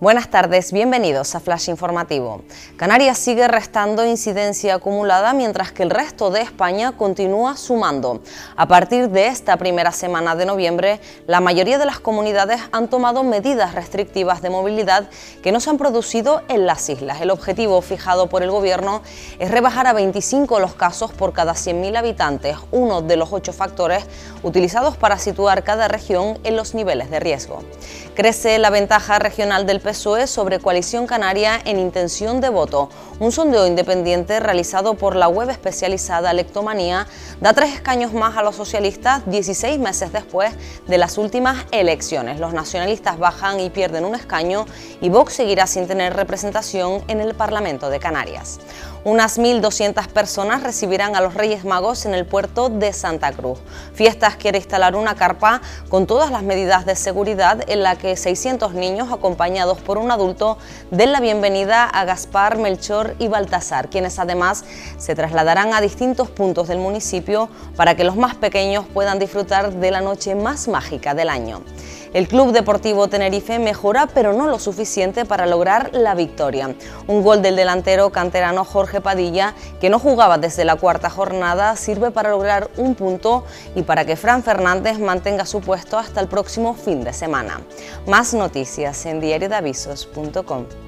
[0.00, 2.42] Buenas tardes, bienvenidos a Flash Informativo.
[2.76, 8.22] Canarias sigue restando incidencia acumulada mientras que el resto de España continúa sumando.
[8.54, 13.24] A partir de esta primera semana de noviembre, la mayoría de las comunidades han tomado
[13.24, 15.10] medidas restrictivas de movilidad
[15.42, 17.20] que no se han producido en las islas.
[17.20, 19.02] El objetivo fijado por el Gobierno
[19.40, 24.04] es rebajar a 25 los casos por cada 100.000 habitantes, uno de los ocho factores
[24.44, 27.64] utilizados para situar cada región en los niveles de riesgo.
[28.18, 32.88] Crece la ventaja regional del PSOE sobre Coalición Canaria en intención de voto.
[33.20, 37.08] Un sondeo independiente realizado por la web especializada Electomanía
[37.40, 40.52] da tres escaños más a los socialistas 16 meses después
[40.86, 42.38] de las últimas elecciones.
[42.38, 44.66] Los nacionalistas bajan y pierden un escaño
[45.00, 48.60] y Vox seguirá sin tener representación en el Parlamento de Canarias.
[49.04, 53.58] Unas 1.200 personas recibirán a los Reyes Magos en el puerto de Santa Cruz.
[53.94, 58.74] Fiestas quiere instalar una carpa con todas las medidas de seguridad en la que 600
[58.74, 60.58] niños acompañados por un adulto
[60.90, 64.64] den la bienvenida a Gaspar, Melchor y Baltasar, quienes además
[64.96, 69.90] se trasladarán a distintos puntos del municipio para que los más pequeños puedan disfrutar de
[69.90, 71.62] la noche más mágica del año.
[72.14, 76.74] El Club Deportivo Tenerife mejora, pero no lo suficiente para lograr la victoria.
[77.06, 82.10] Un gol del delantero canterano Jorge Padilla, que no jugaba desde la cuarta jornada, sirve
[82.10, 86.74] para lograr un punto y para que Fran Fernández mantenga su puesto hasta el próximo
[86.74, 87.60] fin de semana.
[88.06, 90.87] Más noticias en diariodavisos.com.